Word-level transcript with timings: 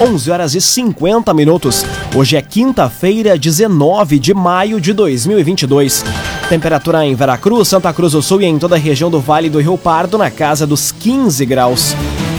11 0.00 0.30
horas 0.30 0.54
e 0.54 0.60
50 0.60 1.32
minutos. 1.32 1.84
Hoje 2.14 2.36
é 2.36 2.42
quinta-feira, 2.42 3.38
19 3.38 4.18
de 4.18 4.34
maio 4.34 4.78
de 4.78 4.92
2022. 4.92 6.04
Temperatura 6.50 7.06
em 7.06 7.14
Veracruz, 7.14 7.68
Santa 7.68 7.92
Cruz 7.94 8.12
do 8.12 8.20
Sul 8.20 8.42
e 8.42 8.44
em 8.44 8.58
toda 8.58 8.76
a 8.76 8.78
região 8.78 9.10
do 9.10 9.20
Vale 9.20 9.48
do 9.48 9.58
Rio 9.58 9.78
Pardo 9.78 10.18
na 10.18 10.30
casa 10.30 10.66
dos 10.66 10.92
15 10.92 11.46
graus. 11.46 11.94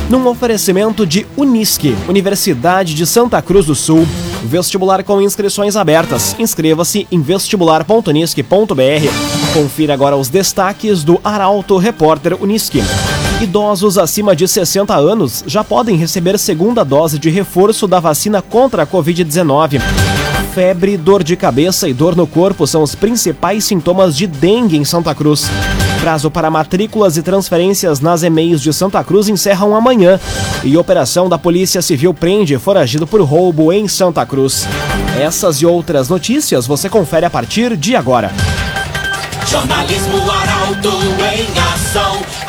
Num 0.07 0.25
oferecimento 0.28 1.05
de 1.05 1.25
Unisque, 1.35 1.97
Universidade 2.07 2.93
de 2.93 3.07
Santa 3.07 3.41
Cruz 3.41 3.66
do 3.66 3.76
Sul. 3.76 4.08
Vestibular 4.44 5.04
com 5.04 5.20
inscrições 5.20 5.76
abertas. 5.76 6.36
Inscreva-se 6.38 7.08
em 7.12 7.21
vestibular.unisque.br. 7.21 9.54
Confira 9.54 9.96
agora 9.96 10.16
os 10.16 10.30
destaques 10.30 11.04
do 11.04 11.20
Arauto 11.24 11.78
Repórter 11.78 12.42
Unisque. 12.42 12.84
Idosos 13.39 13.99
acima 13.99 14.35
de 14.35 14.47
60 14.47 14.95
anos 14.95 15.43
já 15.45 15.63
podem 15.63 15.95
receber 15.95 16.39
segunda 16.39 16.83
dose 16.83 17.19
de 17.19 17.29
reforço 17.29 17.87
da 17.87 17.99
vacina 17.99 18.41
contra 18.41 18.81
a 18.81 18.87
Covid-19. 18.87 19.79
Febre, 20.55 20.97
dor 20.97 21.21
de 21.23 21.36
cabeça 21.36 21.87
e 21.87 21.93
dor 21.93 22.15
no 22.15 22.25
corpo 22.25 22.65
são 22.65 22.81
os 22.81 22.95
principais 22.95 23.64
sintomas 23.64 24.18
de 24.18 24.25
dengue 24.25 24.75
em 24.75 24.83
Santa 24.83 25.14
Cruz. 25.14 25.51
Prazo 26.01 26.31
para 26.31 26.50
matrículas 26.50 27.15
e 27.15 27.21
transferências 27.21 28.00
nas 28.00 28.23
e-mails 28.23 28.59
de 28.59 28.73
Santa 28.73 29.04
Cruz 29.04 29.29
encerram 29.29 29.75
amanhã. 29.75 30.19
E 30.64 30.75
operação 30.75 31.29
da 31.29 31.37
Polícia 31.37 31.79
Civil 31.83 32.16
prende 32.16 32.58
foragido 32.58 33.06
por 33.06 33.22
roubo 33.22 33.72
em 33.72 33.88
Santa 33.88 34.25
Cruz. 34.25 34.67
Essas 35.19 35.61
e 35.61 35.66
outras 35.66 36.09
notícias 36.09 36.66
você 36.66 36.89
confere 36.89 37.28
a 37.28 37.30
partir 37.30 37.78
de 37.78 37.95
agora. 37.95 38.31
Jornalismo 39.45 40.17
Arauto 40.31 40.89
em 41.36 41.73
ação. 41.73 42.17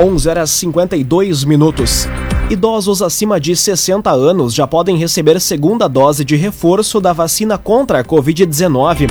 11 0.00 0.28
horas 0.28 0.50
52 0.50 1.42
minutos. 1.42 2.06
Idosos 2.48 3.02
acima 3.02 3.40
de 3.40 3.56
60 3.56 4.08
anos 4.10 4.54
já 4.54 4.64
podem 4.64 4.96
receber 4.96 5.40
segunda 5.40 5.88
dose 5.88 6.24
de 6.24 6.36
reforço 6.36 7.00
da 7.00 7.12
vacina 7.12 7.58
contra 7.58 7.98
a 7.98 8.04
Covid-19. 8.04 9.08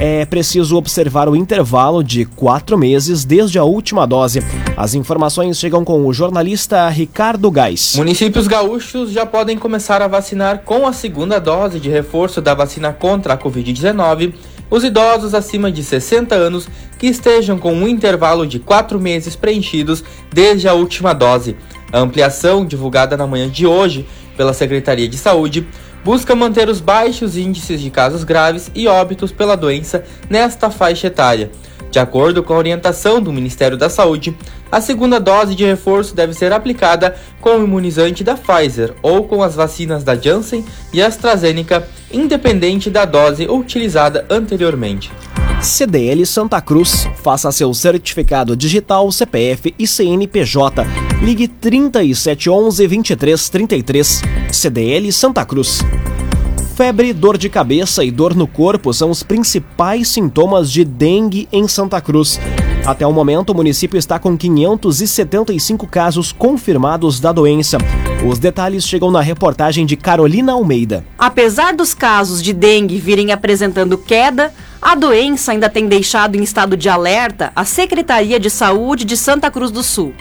É 0.00 0.26
preciso 0.26 0.76
observar 0.76 1.28
o 1.28 1.36
intervalo 1.36 2.02
de 2.02 2.24
quatro 2.24 2.76
meses 2.76 3.24
desde 3.24 3.60
a 3.60 3.64
última 3.64 4.08
dose. 4.08 4.42
As 4.76 4.94
informações 4.94 5.56
chegam 5.56 5.84
com 5.84 6.04
o 6.04 6.12
jornalista 6.12 6.88
Ricardo 6.88 7.48
Gás. 7.48 7.94
Municípios 7.94 8.48
gaúchos 8.48 9.12
já 9.12 9.24
podem 9.24 9.56
começar 9.56 10.02
a 10.02 10.08
vacinar 10.08 10.62
com 10.64 10.84
a 10.84 10.92
segunda 10.92 11.38
dose 11.38 11.78
de 11.78 11.88
reforço 11.88 12.42
da 12.42 12.54
vacina 12.54 12.92
contra 12.92 13.34
a 13.34 13.38
Covid-19 13.38 14.34
os 14.70 14.84
idosos 14.84 15.34
acima 15.34 15.70
de 15.70 15.82
60 15.82 16.34
anos 16.34 16.68
que 16.98 17.06
estejam 17.06 17.58
com 17.58 17.72
um 17.72 17.86
intervalo 17.88 18.46
de 18.46 18.58
quatro 18.58 19.00
meses 19.00 19.36
preenchidos 19.36 20.02
desde 20.32 20.68
a 20.68 20.74
última 20.74 21.12
dose. 21.12 21.56
A 21.92 21.98
ampliação, 21.98 22.64
divulgada 22.66 23.16
na 23.16 23.26
manhã 23.26 23.48
de 23.48 23.66
hoje 23.66 24.06
pela 24.36 24.52
Secretaria 24.52 25.08
de 25.08 25.16
Saúde, 25.16 25.66
busca 26.04 26.34
manter 26.34 26.68
os 26.68 26.80
baixos 26.80 27.36
índices 27.36 27.80
de 27.80 27.90
casos 27.90 28.24
graves 28.24 28.70
e 28.74 28.86
óbitos 28.86 29.32
pela 29.32 29.56
doença 29.56 30.04
nesta 30.28 30.70
faixa 30.70 31.06
etária. 31.06 31.50
De 31.94 32.00
acordo 32.00 32.42
com 32.42 32.52
a 32.52 32.58
orientação 32.58 33.22
do 33.22 33.32
Ministério 33.32 33.78
da 33.78 33.88
Saúde, 33.88 34.36
a 34.68 34.80
segunda 34.80 35.20
dose 35.20 35.54
de 35.54 35.64
reforço 35.64 36.12
deve 36.12 36.34
ser 36.34 36.52
aplicada 36.52 37.14
com 37.40 37.50
o 37.50 37.62
imunizante 37.62 38.24
da 38.24 38.34
Pfizer 38.34 38.92
ou 39.00 39.22
com 39.28 39.44
as 39.44 39.54
vacinas 39.54 40.02
da 40.02 40.16
Janssen 40.16 40.64
e 40.92 41.00
AstraZeneca, 41.00 41.88
independente 42.12 42.90
da 42.90 43.04
dose 43.04 43.46
utilizada 43.46 44.26
anteriormente. 44.28 45.12
CDL 45.62 46.26
Santa 46.26 46.60
Cruz. 46.60 47.08
Faça 47.22 47.52
seu 47.52 47.72
certificado 47.72 48.56
digital, 48.56 49.12
CPF 49.12 49.72
e 49.78 49.86
CNPJ. 49.86 50.84
Ligue 51.22 51.46
3711 51.46 52.88
2333. 52.88 54.22
CDL 54.50 55.12
Santa 55.12 55.44
Cruz. 55.44 55.78
Febre, 56.74 57.12
dor 57.12 57.38
de 57.38 57.48
cabeça 57.48 58.02
e 58.02 58.10
dor 58.10 58.34
no 58.34 58.48
corpo 58.48 58.92
são 58.92 59.08
os 59.08 59.22
principais 59.22 60.08
sintomas 60.08 60.68
de 60.72 60.84
dengue 60.84 61.48
em 61.52 61.68
Santa 61.68 62.00
Cruz. 62.00 62.40
Até 62.84 63.06
o 63.06 63.12
momento, 63.12 63.50
o 63.50 63.54
município 63.54 63.96
está 63.96 64.18
com 64.18 64.36
575 64.36 65.86
casos 65.86 66.32
confirmados 66.32 67.20
da 67.20 67.30
doença. 67.30 67.78
Os 68.28 68.40
detalhes 68.40 68.88
chegam 68.88 69.12
na 69.12 69.20
reportagem 69.20 69.86
de 69.86 69.96
Carolina 69.96 70.54
Almeida. 70.54 71.04
Apesar 71.16 71.76
dos 71.76 71.94
casos 71.94 72.42
de 72.42 72.52
dengue 72.52 72.98
virem 72.98 73.30
apresentando 73.30 73.96
queda, 73.96 74.52
a 74.82 74.96
doença 74.96 75.52
ainda 75.52 75.70
tem 75.70 75.86
deixado 75.86 76.34
em 76.34 76.42
estado 76.42 76.76
de 76.76 76.88
alerta 76.88 77.52
a 77.54 77.64
Secretaria 77.64 78.40
de 78.40 78.50
Saúde 78.50 79.04
de 79.04 79.16
Santa 79.16 79.48
Cruz 79.48 79.70
do 79.70 79.84
Sul. 79.84 80.12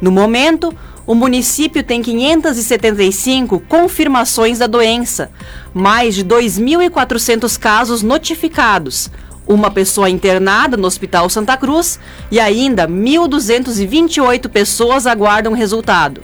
No 0.00 0.10
momento, 0.10 0.74
o 1.08 1.14
município 1.14 1.82
tem 1.82 2.02
575 2.02 3.60
confirmações 3.60 4.58
da 4.58 4.66
doença, 4.66 5.30
mais 5.72 6.14
de 6.14 6.22
2.400 6.22 7.58
casos 7.58 8.02
notificados, 8.02 9.10
uma 9.46 9.70
pessoa 9.70 10.10
internada 10.10 10.76
no 10.76 10.86
Hospital 10.86 11.30
Santa 11.30 11.56
Cruz 11.56 11.98
e 12.30 12.38
ainda 12.38 12.86
1.228 12.86 14.50
pessoas 14.50 15.06
aguardam 15.06 15.54
resultado. 15.54 16.20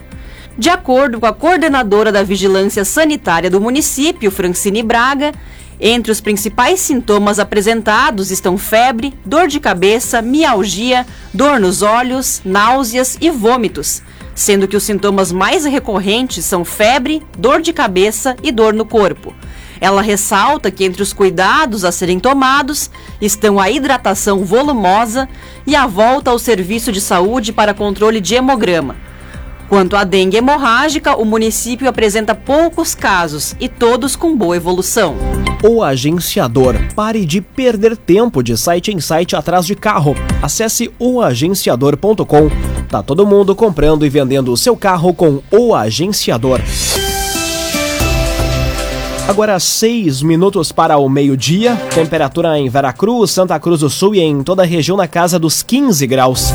De 0.58 0.68
acordo 0.68 1.18
com 1.18 1.24
a 1.24 1.32
coordenadora 1.32 2.12
da 2.12 2.22
Vigilância 2.22 2.84
Sanitária 2.84 3.50
do 3.50 3.62
município, 3.62 4.30
Francine 4.30 4.82
Braga, 4.82 5.32
entre 5.80 6.12
os 6.12 6.20
principais 6.20 6.78
sintomas 6.78 7.38
apresentados 7.38 8.30
estão 8.30 8.58
febre, 8.58 9.14
dor 9.24 9.48
de 9.48 9.58
cabeça, 9.58 10.20
mialgia, 10.20 11.06
dor 11.32 11.58
nos 11.58 11.80
olhos, 11.80 12.42
náuseas 12.44 13.16
e 13.18 13.30
vômitos 13.30 14.02
sendo 14.34 14.66
que 14.66 14.76
os 14.76 14.82
sintomas 14.82 15.30
mais 15.30 15.64
recorrentes 15.64 16.44
são 16.44 16.64
febre, 16.64 17.22
dor 17.38 17.60
de 17.60 17.72
cabeça 17.72 18.36
e 18.42 18.50
dor 18.50 18.74
no 18.74 18.84
corpo. 18.84 19.34
Ela 19.80 20.02
ressalta 20.02 20.70
que 20.70 20.84
entre 20.84 21.02
os 21.02 21.12
cuidados 21.12 21.84
a 21.84 21.92
serem 21.92 22.18
tomados 22.18 22.90
estão 23.20 23.60
a 23.60 23.70
hidratação 23.70 24.44
volumosa 24.44 25.28
e 25.66 25.76
a 25.76 25.86
volta 25.86 26.30
ao 26.30 26.38
serviço 26.38 26.90
de 26.90 27.00
saúde 27.00 27.52
para 27.52 27.74
controle 27.74 28.20
de 28.20 28.34
hemograma. 28.34 28.96
Quanto 29.68 29.96
à 29.96 30.04
dengue 30.04 30.36
hemorrágica, 30.36 31.16
o 31.16 31.24
município 31.24 31.88
apresenta 31.88 32.34
poucos 32.34 32.94
casos 32.94 33.56
e 33.58 33.68
todos 33.68 34.14
com 34.14 34.36
boa 34.36 34.56
evolução. 34.56 35.16
O 35.62 35.82
agenciador. 35.82 36.76
Pare 36.94 37.24
de 37.24 37.40
perder 37.40 37.96
tempo 37.96 38.42
de 38.42 38.56
site 38.56 38.92
em 38.92 39.00
site 39.00 39.34
atrás 39.34 39.66
de 39.66 39.74
carro. 39.74 40.14
Acesse 40.42 40.92
oagenciador.com. 40.98 42.50
Tá 42.88 43.02
todo 43.02 43.26
mundo 43.26 43.56
comprando 43.56 44.04
e 44.04 44.08
vendendo 44.08 44.52
o 44.52 44.56
seu 44.56 44.76
carro 44.76 45.14
com 45.14 45.40
o 45.50 45.74
agenciador. 45.74 46.60
Agora 49.26 49.58
seis 49.58 50.20
minutos 50.20 50.70
para 50.70 50.98
o 50.98 51.08
meio-dia. 51.08 51.76
Temperatura 51.94 52.58
em 52.58 52.68
Veracruz, 52.68 53.30
Santa 53.30 53.58
Cruz 53.58 53.80
do 53.80 53.88
Sul 53.88 54.14
e 54.14 54.20
em 54.20 54.42
toda 54.42 54.62
a 54.62 54.66
região 54.66 54.98
na 54.98 55.08
casa 55.08 55.38
dos 55.38 55.62
15 55.62 56.06
graus. 56.06 56.52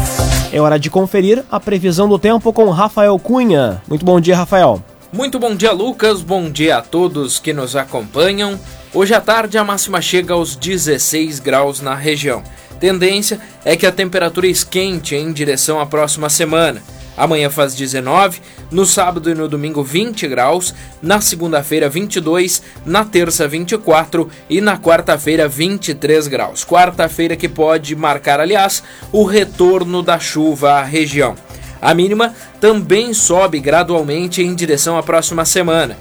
É 0.52 0.60
hora 0.60 0.80
de 0.80 0.90
conferir 0.90 1.44
a 1.52 1.60
previsão 1.60 2.10
do 2.10 2.18
tempo 2.18 2.52
com 2.52 2.70
Rafael 2.72 3.18
Cunha. 3.20 3.84
Muito 3.88 4.04
bom 4.04 4.20
dia, 4.20 4.36
Rafael. 4.36 4.84
Muito 5.14 5.38
bom 5.38 5.56
dia, 5.56 5.72
Lucas. 5.72 6.22
Bom 6.22 6.50
dia 6.50 6.78
a 6.78 6.82
todos 6.82 7.38
que 7.38 7.54
nos 7.54 7.76
acompanham. 7.76 8.60
Hoje 8.92 9.14
à 9.14 9.22
tarde 9.22 9.60
a 9.60 9.64
máxima 9.64 10.01
chega 10.01 10.34
aos 10.34 10.56
16 10.56 11.40
graus 11.40 11.81
na 11.81 11.94
região. 11.94 12.42
Tendência 12.80 13.40
é 13.63 13.75
que 13.75 13.86
a 13.86 13.92
temperatura 13.92 14.48
esquente 14.48 15.16
em 15.16 15.31
direção 15.31 15.80
à 15.80 15.86
próxima 15.86 16.30
semana. 16.30 16.81
Amanhã 17.19 17.50
faz 17.50 17.75
19, 17.75 18.39
no 18.71 18.86
sábado 18.86 19.30
e 19.30 19.36
no 19.36 19.50
domingo 19.50 19.83
20 19.83 20.25
graus, 20.30 20.74
na 21.01 21.19
segunda-feira 21.19 21.89
22, 21.89 22.62
na 22.86 23.04
terça 23.04 23.45
24 23.45 24.30
e 24.50 24.62
na 24.62 24.77
quarta-feira 24.77 25.45
23 25.45 26.30
graus. 26.30 26.63
Quarta-feira 26.63 27.36
que 27.36 27.50
pode 27.50 27.94
marcar, 27.94 28.39
aliás, 28.39 28.81
o 29.12 29.25
retorno 29.25 30.01
da 30.01 30.18
chuva 30.18 30.75
à 30.75 30.81
região. 30.81 31.36
A 31.81 31.94
mínima 31.94 32.33
também 32.62 33.13
sobe 33.13 33.60
gradualmente 33.60 34.42
em 34.42 34.56
direção 34.56 34.98
à 34.98 35.04
próxima 35.04 35.44
semana. 35.44 35.98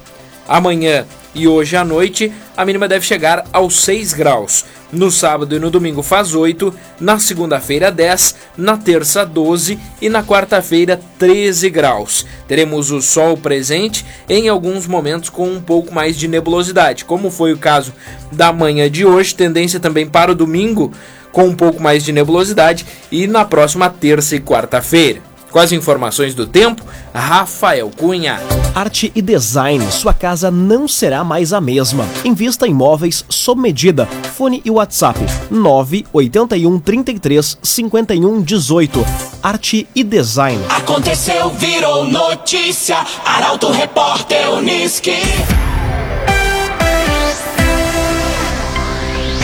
Amanhã 0.47 1.05
e 1.35 1.49
hoje 1.49 1.75
à 1.75 1.83
noite, 1.83 2.31
a 2.55 2.63
mínima 2.63 2.87
deve 2.87 3.05
chegar 3.05 3.45
aos 3.51 3.81
6 3.81 4.13
graus. 4.13 4.65
No 4.91 5.11
sábado 5.11 5.55
e 5.55 5.59
no 5.59 5.69
domingo 5.69 6.01
faz 6.01 6.33
8, 6.33 6.73
na 6.99 7.19
segunda-feira 7.19 7.91
10, 7.91 8.35
na 8.57 8.75
terça 8.75 9.23
12 9.23 9.77
e 10.01 10.09
na 10.09 10.23
quarta-feira 10.23 10.99
13 11.19 11.69
graus. 11.69 12.25
Teremos 12.47 12.89
o 12.89 12.99
sol 12.99 13.37
presente 13.37 14.03
em 14.27 14.49
alguns 14.49 14.87
momentos 14.87 15.29
com 15.29 15.47
um 15.47 15.61
pouco 15.61 15.93
mais 15.93 16.17
de 16.17 16.27
nebulosidade, 16.27 17.05
como 17.05 17.29
foi 17.29 17.53
o 17.53 17.57
caso 17.57 17.93
da 18.31 18.51
manhã 18.51 18.89
de 18.89 19.05
hoje, 19.05 19.35
tendência 19.35 19.79
também 19.79 20.07
para 20.07 20.31
o 20.31 20.35
domingo 20.35 20.91
com 21.31 21.45
um 21.45 21.55
pouco 21.55 21.79
mais 21.79 22.03
de 22.03 22.11
nebulosidade 22.11 22.83
e 23.11 23.27
na 23.27 23.45
próxima 23.45 23.89
terça 23.91 24.35
e 24.35 24.39
quarta-feira. 24.39 25.28
Com 25.51 25.59
as 25.59 25.71
informações 25.71 26.35
do 26.35 26.45
tempo, 26.45 26.83
Rafael 27.13 27.89
Cunha. 27.95 28.39
Arte 28.75 29.11
e 29.15 29.21
design, 29.21 29.83
sua 29.91 30.13
casa 30.13 30.51
não 30.51 30.87
será 30.87 31.23
mais 31.23 31.53
a 31.53 31.59
mesma. 31.59 32.05
Invista 32.23 32.67
em 32.67 32.73
móveis 32.73 33.25
sob 33.29 33.59
medida. 33.61 34.05
Fone 34.35 34.61
e 34.63 34.69
WhatsApp 34.69 35.19
981 35.49 36.79
33 36.79 37.57
51 37.61 38.41
18. 38.41 39.05
Arte 39.41 39.87
e 39.95 40.03
design. 40.03 40.61
Aconteceu, 40.69 41.49
virou 41.49 42.05
notícia. 42.05 42.97
Arauto 43.25 43.71
Repórter 43.71 44.51
Uniski. 44.51 45.17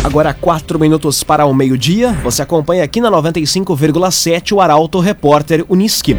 Agora, 0.06 0.36
quatro 0.36 0.80
minutos 0.80 1.24
para 1.24 1.48
o 1.48 1.54
meio-dia, 1.54 2.12
você 2.24 2.44
acompanha 2.44 2.84
aqui 2.84 3.02
na 3.02 3.10
95,7 3.10 4.52
o 4.52 4.62
Arauto 4.62 5.00
Repórter 5.00 5.66
Uniski. 5.68 6.16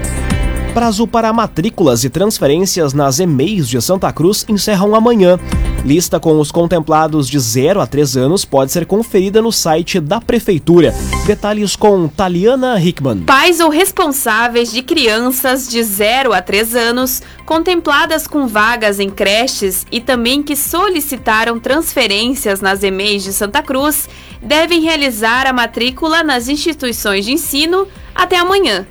Prazo 0.75 1.07
para 1.07 1.33
matrículas 1.33 2.03
e 2.03 2.11
transferências 2.11 2.93
nas 2.93 3.21
EMEIs 3.21 3.69
de 3.69 3.81
Santa 3.81 4.13
Cruz 4.13 4.45
encerram 4.49 4.97
amanhã. 4.97 5.39
Lista 5.87 6.19
com 6.19 6.41
os 6.41 6.51
contemplados 6.51 7.29
de 7.29 7.39
0 7.39 7.81
a 7.81 7.87
3 7.87 8.17
anos 8.17 8.45
pode 8.45 8.73
ser 8.73 8.87
conferida 8.87 9.41
no 9.41 9.53
site 9.53 10.01
da 10.01 10.21
Prefeitura. 10.21 10.93
Detalhes 11.25 11.77
com 11.77 12.09
Taliana 12.09 12.77
Hickman. 12.81 13.21
Pais 13.21 13.61
ou 13.61 13.71
responsáveis 13.71 14.73
de 14.73 14.83
crianças 14.83 15.69
de 15.69 15.81
0 15.81 16.33
a 16.33 16.43
3 16.43 16.75
anos, 16.75 17.23
contempladas 17.45 18.27
com 18.27 18.49
vagas 18.49 18.99
em 18.99 19.09
creches 19.09 19.87
e 19.89 20.01
também 20.01 20.43
que 20.43 20.57
solicitaram 20.57 21.61
transferências 21.61 22.61
nas 22.61 22.83
EMEIs 22.83 23.23
de 23.23 23.33
Santa 23.33 23.63
Cruz, 23.63 24.09
devem 24.43 24.81
realizar 24.81 25.47
a 25.47 25.53
matrícula 25.53 26.25
nas 26.25 26.49
instituições 26.49 27.25
de 27.25 27.31
ensino 27.31 27.87
até 28.13 28.37
amanhã. 28.37 28.85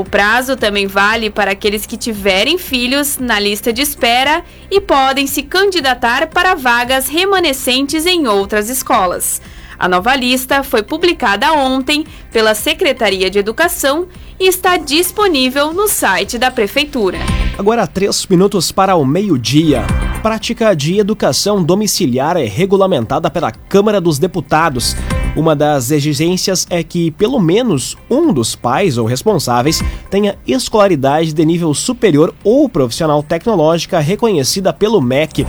O 0.00 0.04
prazo 0.04 0.56
também 0.56 0.86
vale 0.86 1.28
para 1.28 1.50
aqueles 1.50 1.84
que 1.84 1.94
tiverem 1.94 2.56
filhos 2.56 3.18
na 3.18 3.38
lista 3.38 3.70
de 3.70 3.82
espera 3.82 4.42
e 4.70 4.80
podem 4.80 5.26
se 5.26 5.42
candidatar 5.42 6.28
para 6.28 6.54
vagas 6.54 7.06
remanescentes 7.06 8.06
em 8.06 8.26
outras 8.26 8.70
escolas. 8.70 9.42
A 9.78 9.86
nova 9.86 10.16
lista 10.16 10.62
foi 10.62 10.82
publicada 10.82 11.52
ontem 11.52 12.06
pela 12.32 12.54
Secretaria 12.54 13.28
de 13.28 13.38
Educação 13.38 14.08
e 14.38 14.48
está 14.48 14.78
disponível 14.78 15.74
no 15.74 15.86
site 15.86 16.38
da 16.38 16.50
Prefeitura. 16.50 17.18
Agora, 17.58 17.86
três 17.86 18.26
minutos 18.26 18.72
para 18.72 18.96
o 18.96 19.04
meio-dia. 19.04 19.84
Prática 20.22 20.74
de 20.74 20.98
educação 20.98 21.62
domiciliar 21.62 22.38
é 22.38 22.46
regulamentada 22.46 23.30
pela 23.30 23.52
Câmara 23.52 24.00
dos 24.00 24.18
Deputados. 24.18 24.96
Uma 25.36 25.54
das 25.54 25.92
exigências 25.92 26.66
é 26.68 26.82
que 26.82 27.12
pelo 27.12 27.38
menos 27.38 27.96
um 28.10 28.32
dos 28.32 28.56
pais 28.56 28.98
ou 28.98 29.06
responsáveis 29.06 29.80
tenha 30.10 30.36
escolaridade 30.46 31.32
de 31.32 31.44
nível 31.44 31.72
superior 31.72 32.34
ou 32.42 32.68
profissional 32.68 33.22
tecnológica 33.22 34.00
reconhecida 34.00 34.72
pelo 34.72 35.00
MEC. 35.00 35.46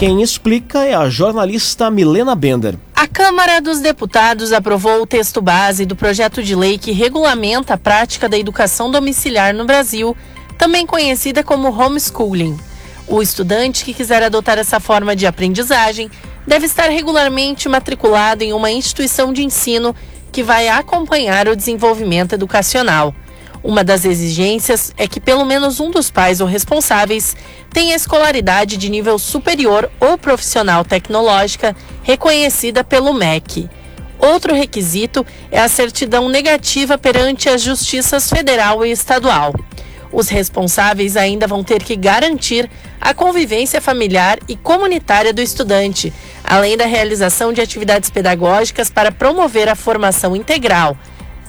Quem 0.00 0.20
explica 0.20 0.84
é 0.84 0.94
a 0.94 1.08
jornalista 1.08 1.90
Milena 1.90 2.34
Bender. 2.34 2.76
A 2.94 3.06
Câmara 3.06 3.60
dos 3.60 3.80
Deputados 3.80 4.52
aprovou 4.52 5.02
o 5.02 5.06
texto 5.06 5.40
base 5.40 5.86
do 5.86 5.94
projeto 5.94 6.42
de 6.42 6.56
lei 6.56 6.76
que 6.76 6.90
regulamenta 6.90 7.74
a 7.74 7.78
prática 7.78 8.28
da 8.28 8.38
educação 8.38 8.90
domiciliar 8.90 9.54
no 9.54 9.64
Brasil, 9.64 10.16
também 10.58 10.84
conhecida 10.84 11.44
como 11.44 11.70
homeschooling. 11.70 12.58
O 13.06 13.22
estudante 13.22 13.84
que 13.84 13.94
quiser 13.94 14.22
adotar 14.22 14.58
essa 14.58 14.80
forma 14.80 15.14
de 15.14 15.26
aprendizagem 15.26 16.10
deve 16.50 16.66
estar 16.66 16.88
regularmente 16.90 17.68
matriculado 17.68 18.42
em 18.42 18.52
uma 18.52 18.72
instituição 18.72 19.32
de 19.32 19.44
ensino 19.44 19.94
que 20.32 20.42
vai 20.42 20.68
acompanhar 20.68 21.46
o 21.46 21.54
desenvolvimento 21.54 22.32
educacional. 22.32 23.14
Uma 23.62 23.84
das 23.84 24.04
exigências 24.04 24.92
é 24.96 25.06
que 25.06 25.20
pelo 25.20 25.44
menos 25.44 25.78
um 25.78 25.92
dos 25.92 26.10
pais 26.10 26.40
ou 26.40 26.48
responsáveis 26.48 27.36
tenha 27.72 27.94
escolaridade 27.94 28.76
de 28.76 28.88
nível 28.88 29.16
superior 29.16 29.88
ou 30.00 30.18
profissional 30.18 30.84
tecnológica 30.84 31.76
reconhecida 32.02 32.82
pelo 32.82 33.14
MEC. 33.14 33.70
Outro 34.18 34.52
requisito 34.52 35.24
é 35.52 35.60
a 35.60 35.68
certidão 35.68 36.28
negativa 36.28 36.98
perante 36.98 37.48
as 37.48 37.62
justiças 37.62 38.28
federal 38.28 38.84
e 38.84 38.90
estadual. 38.90 39.54
Os 40.12 40.28
responsáveis 40.28 41.16
ainda 41.16 41.46
vão 41.46 41.62
ter 41.62 41.82
que 41.82 41.94
garantir 41.94 42.68
a 43.00 43.14
convivência 43.14 43.80
familiar 43.80 44.38
e 44.48 44.56
comunitária 44.56 45.32
do 45.32 45.40
estudante, 45.40 46.12
além 46.42 46.76
da 46.76 46.84
realização 46.84 47.52
de 47.52 47.60
atividades 47.60 48.10
pedagógicas 48.10 48.90
para 48.90 49.12
promover 49.12 49.68
a 49.68 49.76
formação 49.76 50.34
integral, 50.34 50.96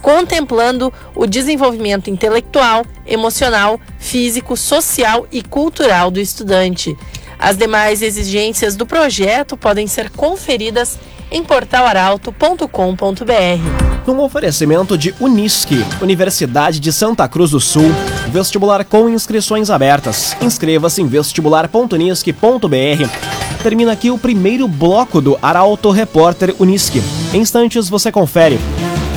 contemplando 0.02 0.94
o 1.16 1.26
desenvolvimento 1.26 2.10
intelectual, 2.10 2.86
emocional, 3.06 3.80
físico, 3.98 4.56
social 4.56 5.28
e 5.32 5.42
cultural 5.42 6.12
do 6.12 6.20
estudante. 6.20 6.96
As 7.42 7.58
demais 7.58 8.02
exigências 8.04 8.76
do 8.76 8.86
projeto 8.86 9.58
podem 9.58 9.88
ser 9.88 10.12
conferidas 10.12 11.00
em 11.32 11.44
portalaralto.com.br. 11.44 14.06
Num 14.06 14.20
oferecimento 14.20 14.96
de 14.96 15.16
Unisque, 15.20 15.84
Universidade 16.02 16.80
de 16.80 16.94
Santa 16.94 17.28
Cruz 17.28 17.50
do 17.50 17.60
Sul, 17.60 17.92
vestibular 18.28 18.86
com 18.86 19.10
inscrições 19.10 19.72
abertas. 19.72 20.38
Inscreva-se 20.40 21.02
em 21.02 21.08
vestibular.unisque.br. 21.08 23.64
Termina 23.64 23.94
aqui 23.94 24.12
o 24.12 24.20
primeiro 24.20 24.68
bloco 24.68 25.20
do 25.20 25.36
Arauto 25.42 25.90
Repórter 25.90 26.54
Unisque. 26.60 27.02
Em 27.34 27.42
instantes 27.42 27.90
você 27.90 28.12
confere. 28.12 28.60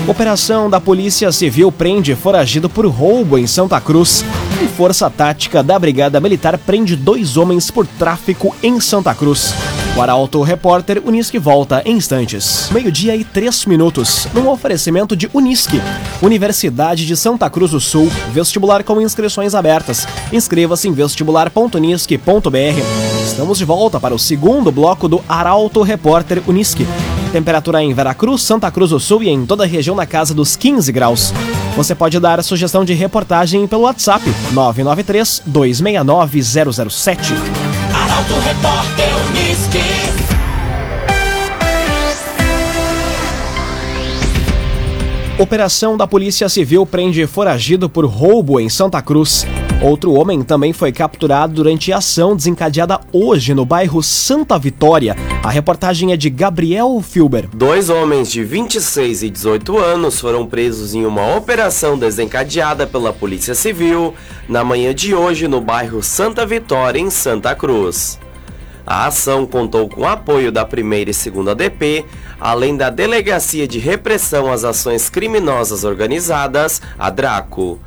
Operação 0.09 0.71
da 0.71 0.81
Polícia 0.81 1.31
Civil 1.31 1.71
prende 1.71 2.15
foragido 2.15 2.71
por 2.71 2.87
roubo 2.87 3.37
em 3.37 3.47
Santa 3.47 3.79
Cruz. 3.81 4.25
E 4.64 4.66
Força 4.66 5.11
Tática 5.11 5.62
da 5.62 5.78
Brigada 5.78 6.19
Militar 6.19 6.56
prende 6.56 6.96
dois 6.96 7.37
homens 7.37 7.70
por 7.70 7.87
tráfico 7.87 8.56
em 8.62 8.81
Santa 8.81 9.14
Cruz. 9.14 9.52
O 9.94 10.00
Arauto 10.00 10.40
Repórter 10.40 11.02
Unisque 11.05 11.38
volta 11.38 11.82
em 11.84 11.99
instantes. 11.99 12.70
Meio-dia 12.70 13.14
e 13.14 13.25
três 13.25 13.66
minutos. 13.66 14.26
Num 14.32 14.49
oferecimento 14.49 15.14
de 15.14 15.28
Unisque, 15.34 15.82
Universidade 16.22 17.05
de 17.05 17.14
Santa 17.14 17.50
Cruz 17.50 17.72
do 17.72 17.81
Sul. 17.81 18.11
Vestibular 18.32 18.82
com 18.82 19.02
inscrições 19.02 19.55
abertas. 19.55 20.08
Inscreva-se 20.32 20.88
em 20.88 20.94
vestibular.unisque.br. 20.94 23.22
Estamos 23.22 23.58
de 23.58 23.66
volta 23.66 24.00
para 24.00 24.14
o 24.14 24.19
segundo 24.19 24.72
bloco 24.72 25.08
do 25.08 25.22
Arauto 25.28 25.82
Repórter 25.82 26.43
Unisque. 26.46 26.87
Temperatura 27.32 27.82
em 27.82 27.93
Veracruz, 27.93 28.40
Santa 28.40 28.71
Cruz 28.71 28.92
do 28.92 28.99
Sul 28.99 29.23
e 29.23 29.28
em 29.28 29.44
toda 29.44 29.64
a 29.64 29.66
região 29.66 29.94
na 29.94 30.06
casa 30.06 30.33
dos 30.33 30.56
15 30.56 30.90
graus. 30.90 31.35
Você 31.76 31.93
pode 31.93 32.21
dar 32.21 32.38
a 32.38 32.43
sugestão 32.43 32.85
de 32.85 32.95
reportagem 32.95 33.66
pelo 33.66 33.83
WhatsApp 33.83 34.25
993 34.52 35.43
269 35.45 36.43
007. 36.90 37.35
Arauto 37.93 38.35
Repórter 38.35 39.09
Uniski. 39.31 40.14
Operação 45.37 45.97
da 45.97 46.07
Polícia 46.07 46.49
Civil 46.49 46.87
prende 46.87 47.26
foragido 47.26 47.90
por 47.90 48.07
roubo 48.07 48.61
em 48.61 48.69
Santa 48.69 49.02
Cruz. 49.02 49.45
Outro 49.83 50.12
homem 50.14 50.43
também 50.43 50.73
foi 50.73 50.93
capturado 50.93 51.52
durante 51.52 51.93
a 51.93 51.99
ação 51.99 52.35
desencadeada 52.35 53.00
hoje 53.12 53.52
no 53.52 53.66
bairro 53.66 54.02
Santa 54.02 54.59
Vitória. 54.59 55.14
A 55.43 55.50
reportagem 55.50 56.12
é 56.12 56.16
de 56.16 56.31
Gabriel 56.31 57.02
Filber. 57.02 57.49
Dois 57.52 57.90
homens 57.90 58.31
de 58.31 58.43
26 58.43 59.25
e 59.25 59.31
18 59.31 59.78
anos 59.78 60.19
foram 60.19 60.47
presos 60.47 60.95
em 60.95 61.04
uma 61.04 61.37
operação 61.37 61.99
desencadeada 61.99 62.87
pela 62.87 63.12
Polícia 63.12 63.54
Civil 63.54 64.14
na 64.49 64.64
manhã 64.64 64.95
de 64.95 65.14
hoje 65.14 65.47
no 65.47 65.61
bairro 65.61 66.02
Santa 66.02 66.47
Vitória, 66.47 66.99
em 66.99 67.11
Santa 67.11 67.54
Cruz. 67.54 68.19
A 68.87 69.07
ação 69.07 69.47
contou 69.47 69.88
com 69.88 70.02
o 70.02 70.07
apoio 70.07 70.52
da 70.52 70.64
primeira 70.64 71.11
e 71.11 71.14
segunda 71.14 71.54
DP, 71.54 72.04
além 72.38 72.76
da 72.76 72.90
Delegacia 72.90 73.66
de 73.66 73.78
Repressão 73.78 74.52
às 74.52 74.64
Ações 74.64 75.09
Criminosas 75.09 75.85
Organizadas, 75.85 76.83
a 76.99 77.11
DRACO. 77.11 77.78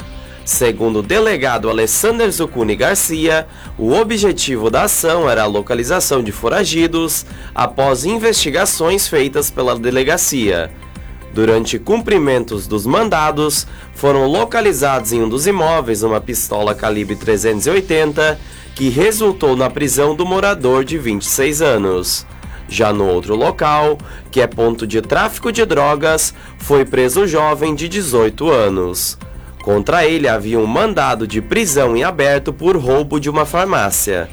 Segundo 0.47 0.99
o 0.99 1.03
delegado 1.03 1.69
Alessandro 1.69 2.31
Zucuni 2.31 2.73
Garcia, 2.73 3.45
o 3.77 3.91
objetivo 3.91 4.69
da 4.69 4.83
ação 4.83 5.29
era 5.29 5.43
a 5.43 5.45
localização 5.45 6.23
de 6.23 6.31
foragidos 6.31 7.25
após 7.53 8.05
investigações 8.05 9.09
feitas 9.09 9.51
pela 9.51 9.77
delegacia. 9.77 10.71
Durante 11.33 11.77
cumprimentos 11.77 12.65
dos 12.65 12.85
mandados, 12.85 13.67
foram 13.93 14.25
localizados 14.25 15.11
em 15.11 15.21
um 15.21 15.27
dos 15.27 15.45
imóveis 15.47 16.01
uma 16.01 16.21
pistola 16.21 16.73
calibre 16.73 17.17
380 17.17 18.39
que 18.73 18.87
resultou 18.87 19.53
na 19.53 19.69
prisão 19.69 20.15
do 20.15 20.25
morador 20.25 20.85
de 20.85 20.97
26 20.97 21.61
anos. 21.61 22.25
Já 22.69 22.93
no 22.93 23.05
outro 23.05 23.35
local, 23.35 23.97
que 24.31 24.39
é 24.39 24.47
ponto 24.47 24.87
de 24.87 25.01
tráfico 25.01 25.51
de 25.51 25.65
drogas, 25.65 26.33
foi 26.57 26.85
preso 26.85 27.23
um 27.23 27.27
jovem 27.27 27.75
de 27.75 27.89
18 27.89 28.49
anos. 28.49 29.17
Contra 29.67 30.05
ele 30.05 30.29
havia 30.29 30.57
um 30.57 30.65
mandado 30.65 31.27
de 31.27 31.41
prisão 31.41 31.97
em 31.97 32.01
aberto 32.01 32.53
por 32.53 32.77
roubo 32.77 33.19
de 33.19 33.29
uma 33.29 33.45
farmácia. 33.45 34.29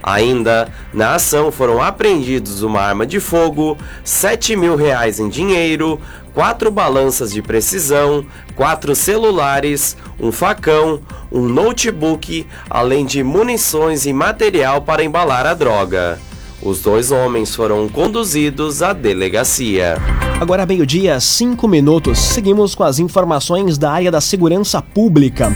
Ainda, 0.00 0.68
na 0.94 1.16
ação 1.16 1.50
foram 1.50 1.82
apreendidos 1.82 2.62
uma 2.62 2.82
arma 2.82 3.04
de 3.04 3.18
fogo, 3.18 3.76
7 4.04 4.54
mil 4.54 4.76
reais 4.76 5.18
em 5.18 5.28
dinheiro, 5.28 6.00
quatro 6.32 6.70
balanças 6.70 7.32
de 7.32 7.42
precisão, 7.42 8.24
quatro 8.54 8.94
celulares, 8.94 9.96
um 10.20 10.30
facão, 10.30 11.00
um 11.32 11.40
notebook, 11.40 12.46
além 12.70 13.04
de 13.04 13.24
munições 13.24 14.06
e 14.06 14.12
material 14.12 14.82
para 14.82 15.02
embalar 15.02 15.46
a 15.46 15.54
droga. 15.54 16.16
Os 16.66 16.80
dois 16.80 17.12
homens 17.12 17.54
foram 17.54 17.88
conduzidos 17.88 18.82
à 18.82 18.92
delegacia. 18.92 19.98
Agora 20.40 20.66
meio-dia, 20.66 21.20
5 21.20 21.68
minutos. 21.68 22.18
Seguimos 22.18 22.74
com 22.74 22.82
as 22.82 22.98
informações 22.98 23.78
da 23.78 23.92
área 23.92 24.10
da 24.10 24.20
segurança 24.20 24.82
pública. 24.82 25.52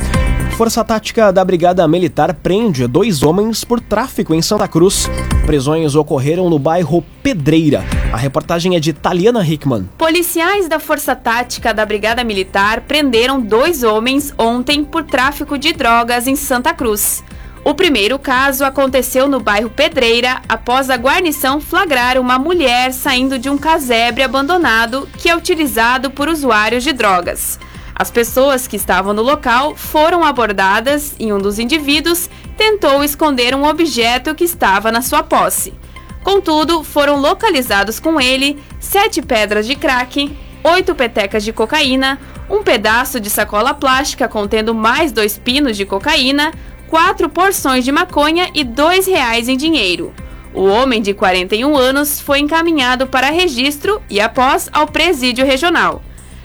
Força 0.57 0.85
Tática 0.85 1.33
da 1.33 1.45
Brigada 1.45 1.89
Militar 1.89 2.33
prende 2.33 2.87
dois 2.87 3.25
homens 3.25 3.65
por 3.65 3.81
tráfico 3.81 4.33
em 4.33 4.41
Santa 4.41 4.69
Cruz. 4.69 5.11
Prisões 5.45 5.97
ocorreram 5.97 6.49
no 6.49 6.61
bairro 6.61 7.03
Pedreira. 7.25 7.85
A 8.13 8.17
reportagem 8.17 8.77
é 8.77 8.81
de 8.81 8.93
Taliana 8.93 9.45
Hickman. 9.45 9.89
Policiais 9.99 10.69
da 10.69 10.79
Força 10.79 11.17
Tática 11.17 11.75
da 11.75 11.85
Brigada 11.85 12.23
Militar 12.23 12.83
prenderam 12.83 13.41
dois 13.41 13.83
homens 13.83 14.33
ontem 14.39 14.85
por 14.85 15.03
tráfico 15.03 15.59
de 15.59 15.73
drogas 15.73 16.29
em 16.29 16.37
Santa 16.37 16.73
Cruz. 16.73 17.25
O 17.63 17.75
primeiro 17.75 18.19
caso 18.19 18.65
aconteceu 18.65 19.29
no 19.29 19.39
bairro 19.39 19.69
Pedreira 19.69 20.41
após 20.49 20.89
a 20.89 20.97
guarnição 20.97 21.61
flagrar 21.61 22.19
uma 22.19 22.39
mulher 22.39 22.93
saindo 22.93 23.39
de 23.39 23.51
um 23.51 23.59
casebre 23.59 24.23
abandonado 24.23 25.07
que 25.19 25.29
é 25.29 25.37
utilizado 25.37 26.11
por 26.11 26.29
usuários 26.29 26.83
de 26.83 26.93
drogas. 26.93 27.59
As 27.95 28.11
pessoas 28.11 28.67
que 28.67 28.77
estavam 28.77 29.13
no 29.13 29.21
local 29.21 29.77
foram 29.77 30.25
abordadas 30.25 31.15
e 31.19 31.31
um 31.31 31.39
dos 31.39 31.59
indivíduos 31.59 32.31
tentou 32.57 33.05
esconder 33.05 33.55
um 33.55 33.67
objeto 33.67 34.35
que 34.35 34.45
estava 34.45 34.91
na 34.91 35.03
sua 35.03 35.23
posse. 35.23 35.75
Contudo, 36.23 36.83
foram 36.83 37.21
localizados 37.21 38.01
com 38.01 38.19
ele 38.19 38.59
sete 38.79 39.21
pedras 39.21 39.67
de 39.67 39.77
crack, 39.77 40.35
oito 40.65 40.95
petecas 40.95 41.45
de 41.45 41.53
cocaína, 41.53 42.19
um 42.49 42.63
pedaço 42.63 43.21
de 43.21 43.29
sacola 43.29 43.75
plástica 43.75 44.27
contendo 44.29 44.75
mais 44.75 45.13
dois 45.13 45.39
pinos 45.39 45.77
de 45.77 45.85
cocaína, 45.85 46.53
quatro 46.91 47.29
porções 47.29 47.85
de 47.85 47.93
maconha 47.93 48.51
e 48.53 48.65
dois 48.65 49.07
reais 49.07 49.49
em 49.49 49.57
dinheiro. 49.57 50.13
O 50.53 50.65
homem 50.65 51.01
de 51.01 51.15
41 51.15 51.77
anos 51.77 52.21
foi 52.21 52.41
encaminhado 52.41 53.07
para 53.07 53.31
registro 53.31 54.03
e 54.11 54.21
após 54.21 54.69
ao 54.73 54.89
presídio 54.89 55.47
regional. 55.47 56.03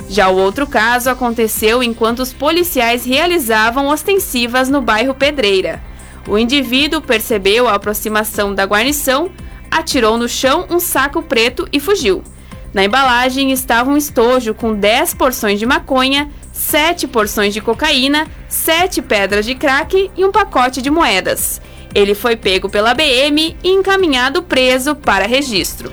Já 0.08 0.30
o 0.30 0.38
outro 0.38 0.68
caso 0.68 1.10
aconteceu 1.10 1.82
enquanto 1.82 2.20
os 2.20 2.32
policiais 2.32 3.04
realizavam 3.04 3.88
ostensivas 3.88 4.70
no 4.70 4.80
bairro 4.82 5.16
Pedreira. 5.16 5.82
O 6.28 6.38
indivíduo 6.38 7.02
percebeu 7.02 7.68
a 7.68 7.74
aproximação 7.74 8.54
da 8.54 8.66
guarnição, 8.66 9.32
atirou 9.72 10.16
no 10.16 10.30
chão 10.30 10.68
um 10.70 10.80
saco 10.80 11.24
preto 11.24 11.68
e 11.74 11.80
fugiu. 11.80 12.24
Na 12.72 12.84
embalagem 12.84 13.52
estava 13.52 13.90
um 13.90 13.98
estojo 13.98 14.54
com 14.54 14.76
10 14.76 15.16
porções 15.16 15.58
de 15.58 15.66
maconha, 15.66 16.30
7 16.56 17.06
porções 17.08 17.54
de 17.54 17.60
cocaína, 17.60 18.28
7 18.48 19.02
pedras 19.02 19.46
de 19.46 19.54
crack 19.56 20.10
e 20.16 20.24
um 20.24 20.32
pacote 20.32 20.82
de 20.82 20.90
moedas. 20.90 21.62
Ele 21.94 22.16
foi 22.16 22.38
pego 22.38 22.70
pela 22.70 22.94
BM 22.94 23.56
e 23.62 23.70
encaminhado 23.70 24.42
preso 24.42 24.96
para 24.96 25.28
registro. 25.28 25.92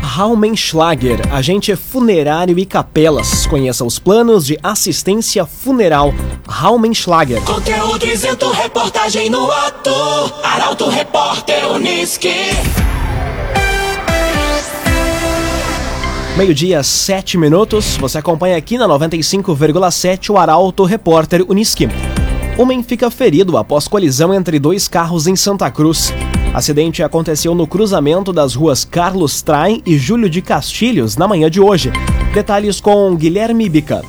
Raumenschlager, 0.00 1.20
agente 1.32 1.74
funerário 1.74 2.56
e 2.56 2.64
capelas. 2.64 3.46
Conheça 3.46 3.84
os 3.84 3.98
planos 3.98 4.46
de 4.46 4.56
assistência 4.62 5.44
funeral 5.44 6.14
Raumenschlager. 6.46 7.42
Conteúdo 7.42 8.06
isento, 8.06 8.48
reportagem 8.52 9.28
no 9.28 9.50
ato. 9.50 9.90
Arauto 10.44 10.88
Repórter 10.88 11.68
Uniski. 11.72 12.28
Meio-dia, 16.36 16.82
7 16.82 17.38
minutos. 17.38 17.96
Você 17.96 18.18
acompanha 18.18 18.56
aqui 18.56 18.76
na 18.76 18.88
95,7 18.88 20.30
o 20.30 20.36
Arauto 20.36 20.82
Repórter 20.82 21.44
Uniski. 21.48 21.88
Homem 22.58 22.82
fica 22.82 23.08
ferido 23.08 23.56
após 23.56 23.86
colisão 23.86 24.34
entre 24.34 24.58
dois 24.58 24.88
carros 24.88 25.28
em 25.28 25.36
Santa 25.36 25.70
Cruz. 25.70 26.12
Acidente 26.52 27.04
aconteceu 27.04 27.54
no 27.54 27.68
cruzamento 27.68 28.32
das 28.32 28.56
ruas 28.56 28.84
Carlos 28.84 29.42
Traem 29.42 29.80
e 29.86 29.96
Júlio 29.96 30.28
de 30.28 30.42
Castilhos 30.42 31.16
na 31.16 31.28
manhã 31.28 31.48
de 31.48 31.60
hoje. 31.60 31.92
Detalhes 32.34 32.80
com 32.80 33.14
Guilherme 33.14 33.68
Bica. 33.68 34.02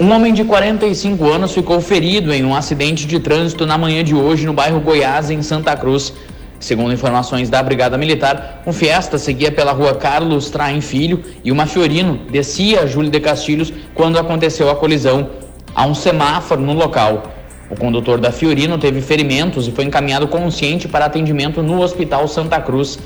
Um 0.00 0.10
homem 0.10 0.32
de 0.32 0.44
45 0.44 1.22
anos 1.30 1.52
ficou 1.52 1.82
ferido 1.82 2.32
em 2.32 2.46
um 2.46 2.54
acidente 2.54 3.06
de 3.06 3.20
trânsito 3.20 3.66
na 3.66 3.76
manhã 3.76 4.02
de 4.02 4.14
hoje 4.14 4.46
no 4.46 4.54
bairro 4.54 4.80
Goiás, 4.80 5.28
em 5.28 5.42
Santa 5.42 5.76
Cruz. 5.76 6.14
Segundo 6.60 6.92
informações 6.92 7.48
da 7.48 7.62
Brigada 7.62 7.96
Militar, 7.96 8.62
um 8.66 8.72
Fiesta 8.72 9.16
seguia 9.16 9.52
pela 9.52 9.72
rua 9.72 9.94
Carlos 9.94 10.50
Traem 10.50 10.80
Filho 10.80 11.22
e 11.44 11.52
uma 11.52 11.66
Fiorino 11.66 12.20
descia 12.30 12.82
a 12.82 12.86
Júlio 12.86 13.10
de 13.10 13.20
Castilhos 13.20 13.72
quando 13.94 14.18
aconteceu 14.18 14.68
a 14.68 14.74
colisão. 14.74 15.30
Há 15.74 15.86
um 15.86 15.94
semáforo 15.94 16.60
no 16.60 16.72
local. 16.72 17.22
O 17.70 17.76
condutor 17.76 18.18
da 18.18 18.32
Fiorino 18.32 18.76
teve 18.76 19.00
ferimentos 19.00 19.68
e 19.68 19.70
foi 19.70 19.84
encaminhado 19.84 20.26
consciente 20.26 20.88
para 20.88 21.04
atendimento 21.04 21.62
no 21.62 21.80
Hospital 21.80 22.26
Santa 22.26 22.60
Cruz. 22.60 22.98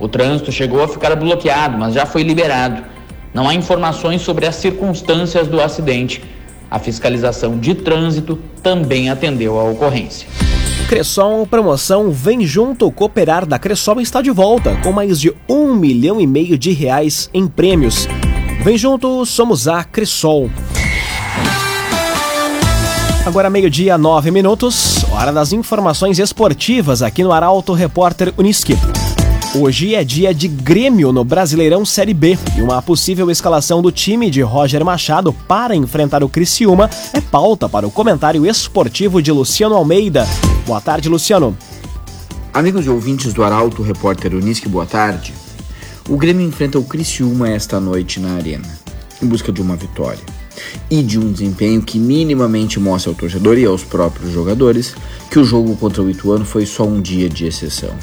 O 0.00 0.08
trânsito 0.08 0.50
chegou 0.50 0.82
a 0.82 0.88
ficar 0.88 1.14
bloqueado, 1.14 1.76
mas 1.76 1.94
já 1.94 2.06
foi 2.06 2.22
liberado. 2.22 2.82
Não 3.34 3.48
há 3.48 3.54
informações 3.54 4.22
sobre 4.22 4.46
as 4.46 4.54
circunstâncias 4.54 5.46
do 5.46 5.60
acidente. 5.60 6.22
A 6.70 6.78
fiscalização 6.78 7.58
de 7.58 7.74
trânsito 7.74 8.38
também 8.62 9.10
atendeu 9.10 9.58
a 9.58 9.64
ocorrência. 9.64 10.26
Cressol 10.94 11.44
Promoção 11.44 12.12
Vem 12.12 12.46
Junto 12.46 12.88
Cooperar 12.88 13.44
da 13.44 13.58
Cressol 13.58 14.00
está 14.00 14.22
de 14.22 14.30
volta 14.30 14.76
com 14.80 14.92
mais 14.92 15.20
de 15.20 15.34
um 15.48 15.74
milhão 15.74 16.20
e 16.20 16.26
meio 16.26 16.56
de 16.56 16.70
reais 16.70 17.28
em 17.34 17.48
prêmios. 17.48 18.06
Vem 18.62 18.78
junto, 18.78 19.26
somos 19.26 19.66
a 19.66 19.82
Cressol. 19.82 20.48
Agora 23.26 23.50
meio-dia, 23.50 23.98
nove 23.98 24.30
minutos, 24.30 25.04
hora 25.10 25.32
das 25.32 25.52
informações 25.52 26.20
esportivas 26.20 27.02
aqui 27.02 27.24
no 27.24 27.32
Arauto 27.32 27.72
Repórter 27.72 28.32
Uniski. 28.38 28.78
Hoje 29.56 29.96
é 29.96 30.04
dia 30.04 30.32
de 30.32 30.46
Grêmio 30.46 31.10
no 31.10 31.24
Brasileirão 31.24 31.84
Série 31.84 32.14
B 32.14 32.38
e 32.56 32.62
uma 32.62 32.80
possível 32.80 33.28
escalação 33.32 33.82
do 33.82 33.90
time 33.90 34.30
de 34.30 34.42
Roger 34.42 34.84
Machado 34.84 35.32
para 35.48 35.74
enfrentar 35.74 36.22
o 36.22 36.28
Criciúma 36.28 36.88
é 37.12 37.20
pauta 37.20 37.68
para 37.68 37.84
o 37.84 37.90
comentário 37.90 38.46
esportivo 38.46 39.20
de 39.20 39.32
Luciano 39.32 39.74
Almeida. 39.74 40.24
Boa 40.66 40.80
tarde, 40.80 41.10
Luciano. 41.10 41.54
Amigos 42.50 42.86
e 42.86 42.88
ouvintes 42.88 43.34
do 43.34 43.44
Arauto 43.44 43.82
Repórter 43.82 44.34
Uniski, 44.34 44.66
boa 44.66 44.86
tarde. 44.86 45.34
O 46.08 46.16
Grêmio 46.16 46.46
enfrenta 46.46 46.78
o 46.78 46.84
Criciúma 46.84 47.50
esta 47.50 47.78
noite 47.78 48.18
na 48.18 48.32
Arena, 48.36 48.66
em 49.22 49.26
busca 49.26 49.52
de 49.52 49.60
uma 49.60 49.76
vitória 49.76 50.24
e 50.90 51.02
de 51.02 51.18
um 51.18 51.30
desempenho 51.30 51.82
que 51.82 51.98
minimamente 51.98 52.80
mostre 52.80 53.10
ao 53.10 53.14
torcedor 53.14 53.58
e 53.58 53.66
aos 53.66 53.84
próprios 53.84 54.32
jogadores 54.32 54.94
que 55.30 55.38
o 55.38 55.44
jogo 55.44 55.76
contra 55.76 56.02
o 56.02 56.08
Ituano 56.08 56.46
foi 56.46 56.64
só 56.64 56.84
um 56.84 56.98
dia 56.98 57.28
de 57.28 57.44
exceção. 57.44 57.94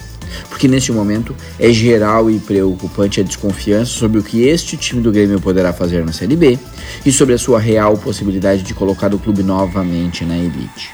Porque 0.48 0.68
neste 0.68 0.91
momento 0.91 1.36
é 1.58 1.72
geral 1.72 2.30
e 2.30 2.38
preocupante 2.38 3.20
a 3.20 3.24
desconfiança 3.24 3.89
sobre 3.89 4.20
o 4.20 4.24
que 4.24 4.44
este 4.44 4.77
time 4.77 5.01
do 5.01 5.12
Grêmio 5.12 5.41
poderá 5.41 5.74
fazer 5.74 6.06
na 6.06 6.13
Série 6.13 6.36
B 6.36 6.60
e 7.03 7.12
sobre 7.12 7.34
a 7.34 7.39
sua 7.39 7.60
real 7.60 7.98
possibilidade 7.98 8.62
de 8.62 8.75
colocar 8.75 9.12
o 9.15 9.20
clube 9.20 9.41
novamente 9.41 10.24
na 10.24 10.38
elite. 10.38 10.91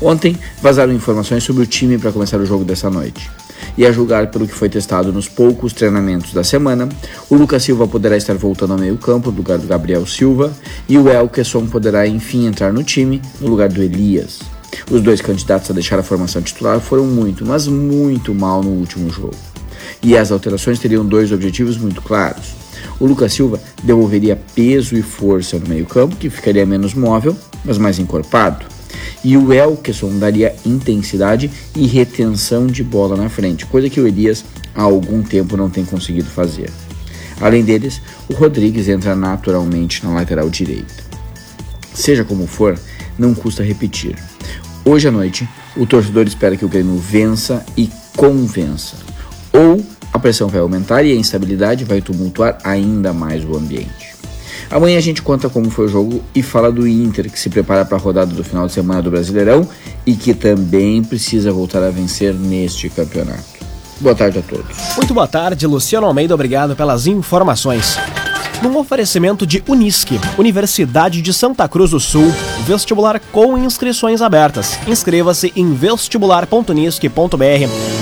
Ontem 0.00 0.36
vazaram 0.60 0.92
informações 0.92 1.44
sobre 1.44 1.62
o 1.62 1.66
time 1.66 1.98
para 1.98 2.12
começar 2.12 2.40
o 2.40 2.46
jogo 2.46 2.64
dessa 2.64 2.90
noite. 2.90 3.30
E 3.76 3.86
a 3.86 3.92
julgar 3.92 4.30
pelo 4.30 4.46
que 4.46 4.54
foi 4.54 4.68
testado 4.68 5.12
nos 5.12 5.28
poucos 5.28 5.72
treinamentos 5.72 6.32
da 6.34 6.44
semana, 6.44 6.88
o 7.30 7.34
Lucas 7.34 7.62
Silva 7.62 7.86
poderá 7.88 8.16
estar 8.16 8.34
voltando 8.34 8.72
ao 8.72 8.78
meio-campo 8.78 9.30
no 9.30 9.36
lugar 9.36 9.58
do 9.58 9.66
Gabriel 9.66 10.06
Silva 10.06 10.52
e 10.88 10.98
o 10.98 11.08
Elkerson 11.08 11.66
poderá 11.66 12.06
enfim 12.06 12.46
entrar 12.46 12.72
no 12.72 12.82
time 12.82 13.22
no 13.40 13.48
lugar 13.48 13.68
do 13.68 13.82
Elias. 13.82 14.40
Os 14.90 15.00
dois 15.00 15.20
candidatos 15.20 15.70
a 15.70 15.74
deixar 15.74 15.98
a 15.98 16.02
formação 16.02 16.42
titular 16.42 16.80
foram 16.80 17.04
muito, 17.04 17.46
mas 17.46 17.66
muito 17.66 18.34
mal 18.34 18.62
no 18.62 18.70
último 18.70 19.10
jogo. 19.10 19.36
E 20.02 20.16
as 20.16 20.32
alterações 20.32 20.78
teriam 20.78 21.06
dois 21.06 21.32
objetivos 21.32 21.76
muito 21.76 22.02
claros. 22.02 22.54
O 22.98 23.06
Lucas 23.06 23.32
Silva 23.32 23.60
devolveria 23.82 24.38
peso 24.54 24.96
e 24.96 25.02
força 25.02 25.58
no 25.58 25.68
meio-campo, 25.68 26.16
que 26.16 26.28
ficaria 26.28 26.66
menos 26.66 26.94
móvel, 26.94 27.36
mas 27.64 27.78
mais 27.78 27.98
encorpado 27.98 28.66
e 29.24 29.36
o 29.36 29.52
Elkeson 29.52 30.18
daria 30.18 30.54
intensidade 30.64 31.50
e 31.76 31.86
retenção 31.86 32.66
de 32.66 32.82
bola 32.82 33.16
na 33.16 33.28
frente, 33.28 33.66
coisa 33.66 33.88
que 33.88 34.00
o 34.00 34.06
Elias 34.06 34.44
há 34.74 34.82
algum 34.82 35.22
tempo 35.22 35.56
não 35.56 35.70
tem 35.70 35.84
conseguido 35.84 36.28
fazer. 36.28 36.70
Além 37.40 37.64
deles, 37.64 38.00
o 38.28 38.34
Rodrigues 38.34 38.88
entra 38.88 39.14
naturalmente 39.14 40.04
na 40.04 40.12
lateral 40.12 40.48
direita. 40.48 41.02
Seja 41.94 42.24
como 42.24 42.46
for, 42.46 42.78
não 43.18 43.34
custa 43.34 43.62
repetir. 43.62 44.16
Hoje 44.84 45.08
à 45.08 45.10
noite, 45.10 45.48
o 45.76 45.86
torcedor 45.86 46.26
espera 46.26 46.56
que 46.56 46.64
o 46.64 46.68
Grêmio 46.68 46.96
vença 46.96 47.64
e 47.76 47.90
convença, 48.16 48.96
ou 49.52 49.84
a 50.12 50.18
pressão 50.18 50.48
vai 50.48 50.60
aumentar 50.60 51.02
e 51.02 51.12
a 51.12 51.16
instabilidade 51.16 51.84
vai 51.84 52.00
tumultuar 52.00 52.58
ainda 52.64 53.12
mais 53.12 53.44
o 53.44 53.56
ambiente. 53.56 54.11
Amanhã 54.72 54.96
a 54.96 55.02
gente 55.02 55.20
conta 55.20 55.50
como 55.50 55.70
foi 55.70 55.84
o 55.84 55.88
jogo 55.88 56.24
e 56.34 56.42
fala 56.42 56.72
do 56.72 56.88
Inter, 56.88 57.30
que 57.30 57.38
se 57.38 57.50
prepara 57.50 57.84
para 57.84 57.98
a 57.98 58.00
rodada 58.00 58.34
do 58.34 58.42
final 58.42 58.66
de 58.66 58.72
semana 58.72 59.02
do 59.02 59.10
Brasileirão 59.10 59.68
e 60.06 60.14
que 60.14 60.32
também 60.32 61.04
precisa 61.04 61.52
voltar 61.52 61.82
a 61.82 61.90
vencer 61.90 62.32
neste 62.32 62.88
campeonato. 62.88 63.44
Boa 64.00 64.14
tarde 64.14 64.38
a 64.38 64.42
todos. 64.42 64.74
Muito 64.96 65.12
boa 65.12 65.28
tarde, 65.28 65.66
Luciano 65.66 66.06
Almeida, 66.06 66.34
obrigado 66.34 66.74
pelas 66.74 67.06
informações. 67.06 67.98
Num 68.62 68.78
oferecimento 68.78 69.46
de 69.46 69.62
Unisque, 69.68 70.18
Universidade 70.38 71.20
de 71.20 71.34
Santa 71.34 71.68
Cruz 71.68 71.90
do 71.90 72.00
Sul, 72.00 72.32
vestibular 72.64 73.20
com 73.30 73.58
inscrições 73.58 74.22
abertas. 74.22 74.78
Inscreva-se 74.86 75.52
em 75.54 75.74
vestibular.unisque.br. 75.74 78.01